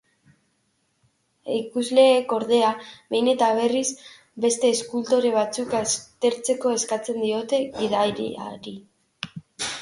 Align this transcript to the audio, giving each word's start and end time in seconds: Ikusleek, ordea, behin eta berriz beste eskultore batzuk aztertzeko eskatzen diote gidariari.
Ikusleek, 1.55 2.33
ordea, 2.37 2.71
behin 3.11 3.29
eta 3.33 3.49
berriz 3.59 3.83
beste 4.47 4.71
eskultore 4.77 5.35
batzuk 5.37 5.77
aztertzeko 5.81 6.75
eskatzen 6.79 7.23
diote 7.27 7.61
gidariari. 7.79 8.77